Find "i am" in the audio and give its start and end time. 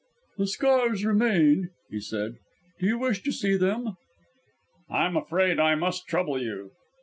4.89-5.15